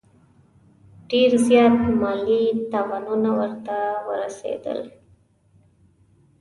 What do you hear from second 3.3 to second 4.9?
ورته ورسېدل.